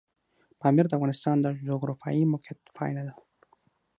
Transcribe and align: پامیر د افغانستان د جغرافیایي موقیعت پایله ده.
پامیر 0.59 0.85
د 0.87 0.93
افغانستان 0.97 1.37
د 1.41 1.47
جغرافیایي 1.67 2.23
موقیعت 2.31 2.59
پایله 2.77 3.01
ده. 3.07 3.13